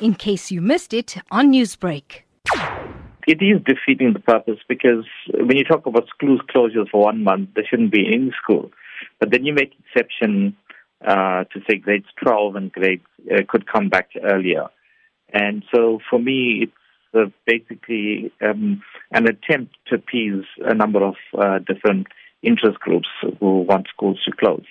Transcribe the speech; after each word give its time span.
in 0.00 0.14
case 0.14 0.50
you 0.50 0.60
missed 0.60 0.92
it 0.92 1.16
on 1.30 1.52
Newsbreak. 1.52 2.22
It 3.26 3.42
is 3.42 3.60
defeating 3.64 4.12
the 4.12 4.20
purpose 4.20 4.60
because 4.68 5.04
when 5.34 5.56
you 5.56 5.64
talk 5.64 5.86
about 5.86 6.08
schools 6.08 6.40
closures 6.54 6.88
for 6.90 7.04
one 7.04 7.24
month, 7.24 7.50
there 7.54 7.64
shouldn't 7.68 7.90
be 7.90 8.06
any 8.06 8.32
school. 8.42 8.70
But 9.18 9.30
then 9.30 9.44
you 9.44 9.52
make 9.52 9.72
exception 9.80 10.56
uh, 11.04 11.44
to 11.44 11.60
say 11.68 11.76
grades 11.76 12.06
12 12.22 12.56
and 12.56 12.72
grades 12.72 13.02
uh, 13.30 13.42
could 13.48 13.70
come 13.70 13.88
back 13.88 14.10
earlier. 14.22 14.68
And 15.32 15.64
so 15.74 15.98
for 16.08 16.18
me, 16.20 16.62
it's 16.62 16.72
uh, 17.14 17.30
basically 17.46 18.32
um, 18.40 18.82
an 19.10 19.26
attempt 19.26 19.76
to 19.88 19.96
appease 19.96 20.44
a 20.64 20.74
number 20.74 21.02
of 21.02 21.16
uh, 21.36 21.58
different 21.58 22.06
interest 22.42 22.78
groups 22.78 23.08
who 23.40 23.62
want 23.62 23.88
schools 23.92 24.20
to 24.24 24.32
close. 24.36 24.64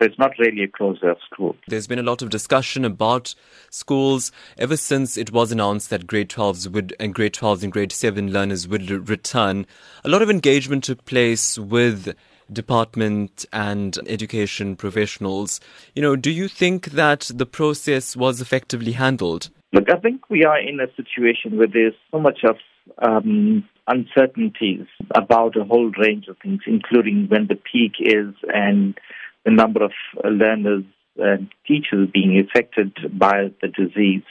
So 0.00 0.06
it's 0.06 0.18
not 0.18 0.38
really 0.38 0.62
a 0.62 0.68
closure 0.68 1.10
of 1.10 1.18
schools. 1.30 1.56
There's 1.68 1.86
been 1.86 1.98
a 1.98 2.02
lot 2.02 2.22
of 2.22 2.30
discussion 2.30 2.86
about 2.86 3.34
schools 3.68 4.32
ever 4.56 4.78
since 4.78 5.18
it 5.18 5.30
was 5.30 5.52
announced 5.52 5.90
that 5.90 6.06
grade 6.06 6.30
12s 6.30 6.68
would 6.68 6.96
and 6.98 7.14
grade 7.14 7.34
12s 7.34 7.62
and 7.62 7.70
grade 7.70 7.92
7 7.92 8.32
learners 8.32 8.66
would 8.66 9.10
return. 9.10 9.66
A 10.02 10.08
lot 10.08 10.22
of 10.22 10.30
engagement 10.30 10.84
took 10.84 11.04
place 11.04 11.58
with 11.58 12.14
department 12.50 13.44
and 13.52 13.98
education 14.06 14.74
professionals. 14.74 15.60
You 15.94 16.00
know, 16.00 16.16
do 16.16 16.30
you 16.30 16.48
think 16.48 16.92
that 16.92 17.30
the 17.34 17.46
process 17.46 18.16
was 18.16 18.40
effectively 18.40 18.92
handled? 18.92 19.50
Look, 19.74 19.90
I 19.90 19.96
think 19.96 20.30
we 20.30 20.46
are 20.46 20.58
in 20.58 20.80
a 20.80 20.86
situation 20.96 21.58
where 21.58 21.68
there's 21.68 21.94
so 22.10 22.18
much 22.18 22.40
of 22.42 22.56
um, 23.02 23.68
uncertainties 23.86 24.86
about 25.14 25.56
a 25.56 25.64
whole 25.64 25.90
range 25.90 26.26
of 26.28 26.38
things, 26.38 26.62
including 26.66 27.26
when 27.28 27.48
the 27.48 27.54
peak 27.54 27.92
is 28.00 28.34
and 28.52 28.98
the 29.44 29.50
number 29.50 29.82
of 29.84 29.92
learners 30.24 30.84
and 31.16 31.48
teachers 31.66 32.08
being 32.12 32.38
affected 32.38 32.96
by 33.18 33.50
the 33.60 33.68
disease, 33.68 34.22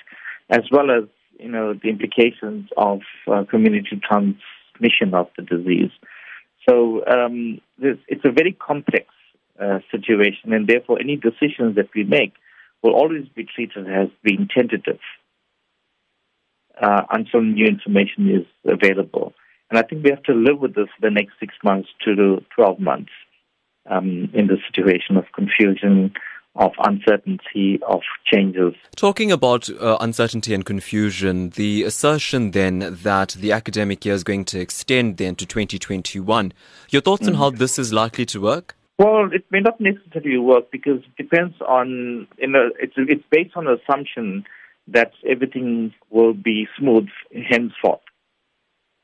as 0.50 0.62
well 0.72 0.92
as 0.92 1.04
you 1.40 1.50
know 1.50 1.74
the 1.74 1.90
implications 1.90 2.70
of 2.78 3.02
uh, 3.32 3.44
community 3.50 4.00
transmission 4.08 5.14
of 5.14 5.28
the 5.38 5.44
disease. 5.44 5.92
So 6.68 7.04
um, 7.08 7.62
it's 7.80 8.26
a 8.26 8.32
very 8.32 8.54
complex 8.54 9.06
uh, 9.60 9.80
situation, 9.92 10.54
and 10.54 10.68
therefore 10.68 11.00
any 11.00 11.16
decisions 11.16 11.76
that 11.76 11.90
we 11.96 12.04
make 12.04 12.34
will 12.84 12.94
always 12.94 13.28
be 13.36 13.46
treated 13.46 13.88
as 13.88 14.08
being 14.24 14.48
tentative 14.54 15.00
uh, 16.82 17.02
until 17.12 17.42
new 17.42 17.66
information 17.66 18.30
is 18.30 18.46
available. 18.66 19.34
And 19.70 19.78
I 19.78 19.84
think 19.84 20.04
we 20.04 20.12
have 20.12 20.24
to 20.24 20.34
live 20.34 20.60
with 20.60 20.76
this 20.76 20.88
for 20.96 21.10
the 21.10 21.12
next 21.12 21.34
six 21.40 21.54
months 21.64 21.90
to 22.06 22.42
12 22.56 22.80
months 22.80 23.12
um, 23.90 24.30
in 24.34 24.48
the 24.48 24.58
situation 24.72 25.18
of 25.18 25.26
confusion, 25.34 26.14
of 26.56 26.72
uncertainty, 26.80 27.80
of 27.88 28.02
changes. 28.26 28.74
Talking 28.96 29.32
about 29.32 29.70
uh, 29.70 29.98
uncertainty 30.00 30.54
and 30.54 30.66
confusion, 30.66 31.52
the 31.52 31.84
assertion 31.84 32.52
then 32.52 32.98
that 33.04 33.30
the 33.40 33.52
academic 33.52 34.06
year 34.06 34.16
is 34.16 34.24
going 34.24 34.46
to 34.46 34.60
extend 34.60 35.18
then 35.18 35.36
to 35.36 35.46
2021. 35.46 36.54
Your 36.90 37.02
thoughts 37.02 37.24
mm-hmm. 37.24 37.30
on 37.30 37.36
how 37.36 37.50
this 37.50 37.80
is 37.80 37.94
likely 37.94 38.26
to 38.28 38.42
work? 38.42 38.76
Well, 38.98 39.30
it 39.32 39.46
may 39.50 39.62
not 39.62 39.80
necessarily 39.80 40.38
work 40.38 40.72
because 40.72 41.00
it 41.00 41.16
depends 41.16 41.56
on, 41.62 42.28
you 42.38 42.48
know, 42.48 42.70
it's, 42.82 42.96
it's 42.98 43.24
based 43.30 43.56
on 43.56 43.66
the 43.66 43.80
assumption 43.82 44.44
that 44.90 45.14
everything 45.26 45.94
will 46.10 46.34
be 46.34 46.68
smooth 46.78 47.08
henceforth. 47.50 48.02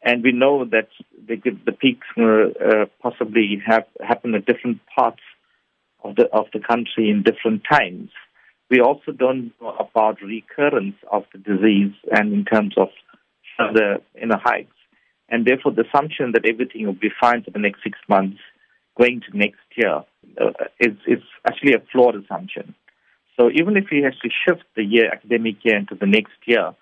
And 0.05 0.23
we 0.23 0.31
know 0.31 0.65
that 0.65 0.89
the, 1.27 1.35
the 1.65 1.71
peaks 1.71 2.05
will 2.15 2.51
uh, 2.63 2.85
possibly 3.01 3.59
have 3.65 3.85
happen 3.99 4.35
at 4.35 4.45
different 4.45 4.79
parts 4.95 5.21
of 6.03 6.15
the 6.15 6.27
of 6.31 6.45
the 6.53 6.59
country 6.59 7.09
in 7.09 7.23
different 7.23 7.63
times. 7.69 8.11
We 8.69 8.81
also 8.81 9.11
don't 9.11 9.51
know 9.59 9.75
about 9.79 10.21
recurrence 10.21 10.95
of 11.11 11.23
the 11.33 11.39
disease 11.39 11.93
and 12.11 12.33
in 12.33 12.45
terms 12.45 12.75
of 12.77 12.89
further 13.57 13.97
inner 14.21 14.39
heights. 14.43 14.71
And 15.27 15.45
therefore, 15.45 15.71
the 15.71 15.85
assumption 15.87 16.33
that 16.33 16.45
everything 16.45 16.85
will 16.85 16.93
be 16.93 17.09
fine 17.19 17.43
for 17.43 17.49
the 17.49 17.59
next 17.59 17.81
six 17.83 17.97
months 18.07 18.37
going 18.97 19.21
to 19.21 19.37
next 19.37 19.65
year 19.75 20.03
uh, 20.39 20.51
is, 20.79 20.93
is 21.07 21.23
actually 21.47 21.73
a 21.73 21.83
flawed 21.91 22.15
assumption. 22.15 22.75
So 23.37 23.49
even 23.51 23.75
if 23.75 23.85
we 23.91 24.01
to 24.01 24.29
shift 24.45 24.63
the 24.75 24.83
year, 24.83 25.11
academic 25.11 25.57
year 25.63 25.77
into 25.77 25.95
the 25.95 26.05
next 26.05 26.37
year, 26.45 26.73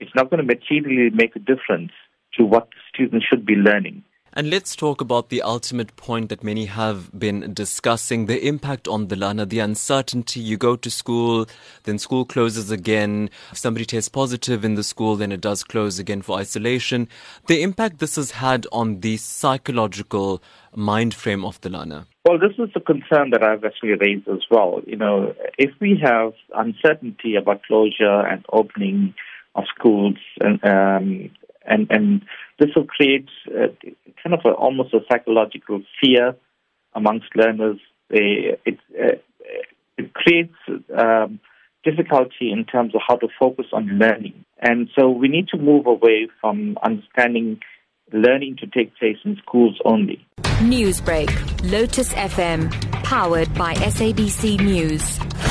it's 0.00 0.14
not 0.14 0.30
going 0.30 0.44
to 0.44 0.54
materially 0.54 1.10
make 1.10 1.36
a 1.36 1.38
difference 1.38 1.92
to 2.36 2.44
what 2.44 2.68
students 2.92 3.26
should 3.26 3.44
be 3.44 3.54
learning. 3.54 4.02
And 4.32 4.48
let's 4.48 4.76
talk 4.76 5.00
about 5.00 5.28
the 5.28 5.42
ultimate 5.42 5.96
point 5.96 6.28
that 6.28 6.44
many 6.44 6.66
have 6.66 7.10
been 7.18 7.52
discussing 7.52 8.26
the 8.26 8.46
impact 8.46 8.86
on 8.86 9.08
the 9.08 9.16
learner, 9.16 9.44
the 9.44 9.58
uncertainty. 9.58 10.38
You 10.38 10.56
go 10.56 10.76
to 10.76 10.88
school, 10.88 11.46
then 11.82 11.98
school 11.98 12.24
closes 12.24 12.70
again. 12.70 13.30
If 13.50 13.58
somebody 13.58 13.84
tests 13.84 14.08
positive 14.08 14.64
in 14.64 14.76
the 14.76 14.84
school, 14.84 15.16
then 15.16 15.32
it 15.32 15.40
does 15.40 15.64
close 15.64 15.98
again 15.98 16.22
for 16.22 16.38
isolation. 16.38 17.08
The 17.48 17.60
impact 17.60 17.98
this 17.98 18.14
has 18.14 18.30
had 18.30 18.68
on 18.70 19.00
the 19.00 19.16
psychological 19.16 20.40
mind 20.76 21.12
frame 21.12 21.44
of 21.44 21.60
the 21.62 21.70
learner. 21.70 22.06
Well, 22.24 22.38
this 22.38 22.52
is 22.56 22.70
a 22.76 22.80
concern 22.80 23.30
that 23.30 23.42
I've 23.42 23.64
actually 23.64 23.94
raised 23.94 24.28
as 24.28 24.44
well. 24.48 24.80
You 24.86 24.96
know, 24.96 25.34
if 25.58 25.72
we 25.80 25.98
have 26.04 26.34
uncertainty 26.54 27.34
about 27.34 27.64
closure 27.64 28.20
and 28.20 28.44
opening 28.52 29.14
of 29.56 29.64
schools 29.76 30.18
and 30.40 30.64
um, 30.64 31.30
and 31.70 31.86
and 31.90 32.22
this 32.58 32.70
will 32.76 32.86
create 32.86 33.28
uh, 33.48 33.68
kind 34.22 34.34
of 34.34 34.40
a, 34.44 34.50
almost 34.50 34.92
a 34.92 35.00
psychological 35.10 35.82
fear 36.00 36.34
amongst 36.94 37.34
learners. 37.34 37.78
They, 38.10 38.58
it 38.66 38.78
uh, 39.00 39.16
it 39.96 40.12
creates 40.12 40.54
um, 40.98 41.40
difficulty 41.84 42.50
in 42.52 42.64
terms 42.64 42.94
of 42.94 43.00
how 43.06 43.16
to 43.16 43.28
focus 43.38 43.66
on 43.72 43.86
learning, 43.98 44.44
and 44.60 44.88
so 44.98 45.08
we 45.08 45.28
need 45.28 45.48
to 45.48 45.56
move 45.56 45.86
away 45.86 46.28
from 46.40 46.76
understanding 46.82 47.60
learning 48.12 48.56
to 48.56 48.66
take 48.66 48.96
place 48.96 49.18
in 49.24 49.36
schools 49.36 49.78
only. 49.84 50.26
Newsbreak, 50.60 51.30
Lotus 51.70 52.12
FM, 52.12 52.70
powered 53.04 53.54
by 53.54 53.74
SABC 53.74 54.60
News. 54.60 55.49